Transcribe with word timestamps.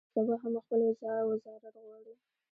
دوی 0.13 0.13
سبا 0.25 0.35
هم 0.41 0.53
خپل 0.63 0.79
وزارت 1.29 1.75
غواړي. 1.85 2.13